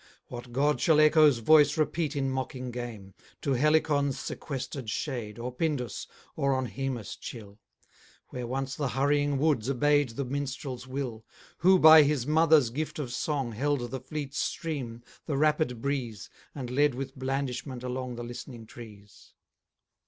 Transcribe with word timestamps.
What 0.29 0.51
god 0.51 0.81
shall 0.81 0.99
echo's 0.99 1.37
voice 1.37 1.77
repeat 1.77 2.15
In 2.15 2.31
mocking 2.31 2.71
game 2.71 3.13
To 3.43 3.51
Helicon's 3.53 4.17
sequester'd 4.17 4.89
shade, 4.89 5.37
Or 5.37 5.51
Pindus, 5.51 6.07
or 6.35 6.55
on 6.55 6.65
Haemus 6.65 7.15
chill, 7.15 7.59
Where 8.29 8.47
once 8.47 8.75
the 8.75 8.87
hurrying 8.87 9.37
woods 9.37 9.69
obey'd 9.69 10.15
The 10.15 10.25
minstrel's 10.25 10.87
will, 10.87 11.23
Who, 11.59 11.77
by 11.77 12.01
his 12.01 12.25
mother's 12.25 12.71
gift 12.71 12.97
of 12.97 13.11
song, 13.13 13.51
Held 13.51 13.91
the 13.91 13.99
fleet 13.99 14.33
stream, 14.33 15.03
the 15.27 15.37
rapid 15.37 15.83
breeze, 15.83 16.31
And 16.55 16.71
led 16.71 16.95
with 16.95 17.13
blandishment 17.15 17.83
along 17.83 18.15
The 18.15 18.23
listening 18.23 18.65
trees? 18.65 19.33